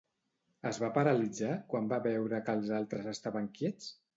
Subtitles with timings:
[0.69, 3.93] Es va paralitzar, quan va veure que els altres estaven quiets?